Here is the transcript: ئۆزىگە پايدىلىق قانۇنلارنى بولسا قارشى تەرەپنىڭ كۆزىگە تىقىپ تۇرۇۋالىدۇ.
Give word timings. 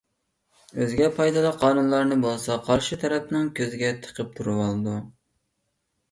ئۆزىگە 0.83 1.09
پايدىلىق 1.17 1.57
قانۇنلارنى 1.63 2.15
بولسا 2.23 2.57
قارشى 2.69 2.97
تەرەپنىڭ 3.03 3.51
كۆزىگە 3.59 3.91
تىقىپ 4.07 4.33
تۇرۇۋالىدۇ. 4.39 4.95